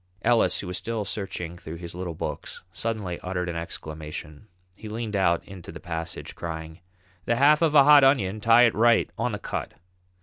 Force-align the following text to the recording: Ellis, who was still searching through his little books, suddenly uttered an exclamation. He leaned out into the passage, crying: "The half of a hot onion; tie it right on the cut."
Ellis, 0.23 0.59
who 0.61 0.65
was 0.65 0.79
still 0.79 1.05
searching 1.05 1.55
through 1.55 1.75
his 1.75 1.93
little 1.93 2.15
books, 2.15 2.63
suddenly 2.73 3.19
uttered 3.19 3.47
an 3.47 3.55
exclamation. 3.55 4.47
He 4.73 4.89
leaned 4.89 5.15
out 5.15 5.45
into 5.45 5.71
the 5.71 5.79
passage, 5.79 6.33
crying: 6.33 6.79
"The 7.25 7.35
half 7.35 7.61
of 7.61 7.75
a 7.75 7.83
hot 7.83 8.03
onion; 8.03 8.41
tie 8.41 8.63
it 8.63 8.73
right 8.73 9.11
on 9.15 9.31
the 9.31 9.37
cut." 9.37 9.73